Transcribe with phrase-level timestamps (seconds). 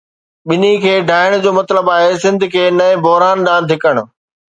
[0.51, 3.95] ٻنهي کي ڊاهڻ جو مطلب آهي سنڌ کي نئين بحران ڏانهن ڌڪڻ.